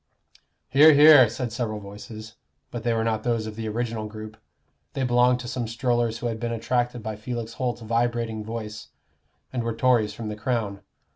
"Hear, 0.69 0.93
hear," 0.93 1.29
said 1.29 1.53
several 1.53 1.79
voices, 1.79 2.33
but 2.71 2.81
they 2.81 2.91
were 2.91 3.03
not 3.03 3.21
those 3.21 3.45
of 3.45 3.55
the 3.55 3.67
original 3.69 4.07
group; 4.07 4.35
they 4.93 5.03
belonged 5.03 5.39
to 5.41 5.47
some 5.47 5.67
strollers 5.67 6.17
who 6.17 6.25
had 6.25 6.39
been 6.39 6.51
attracted 6.51 7.03
by 7.03 7.15
Felix 7.15 7.53
Holt's 7.53 7.81
vibrating 7.81 8.43
voice, 8.43 8.87
and 9.53 9.61
were 9.63 9.75
Tories 9.75 10.15
from 10.15 10.29
the 10.29 10.35
Crown. 10.35 10.81